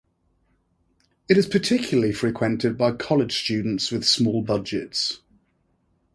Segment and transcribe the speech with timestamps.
[1.29, 5.19] It is particularly frequented by college students with small budgets.